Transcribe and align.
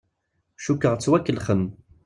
Cukkeɣ 0.63 0.93
ttwakellexen. 0.95 1.61